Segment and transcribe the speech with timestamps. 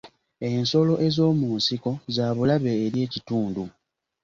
[0.49, 3.63] Ensolo ez'omu nsiko za bulabe eri ekitundu.